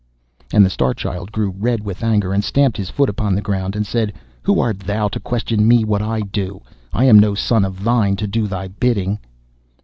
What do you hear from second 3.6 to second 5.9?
and said, 'Who art thou to question me